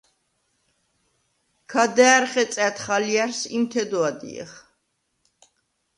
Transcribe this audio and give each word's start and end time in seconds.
ქა 1.71 1.83
და̄̈რ 1.95 2.23
ხეწა̈დ 2.31 2.77
ალჲა̈რს, 2.95 3.41
იმთე 3.55 3.83
დო 3.89 3.99
ადჲეხ. 4.09 4.51